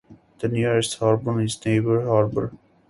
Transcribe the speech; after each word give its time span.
The 0.39 0.47
nearest 0.47 0.97
harbor 0.97 1.39
is 1.41 1.61
Rainbow 1.63 2.03
Harbor. 2.09 2.53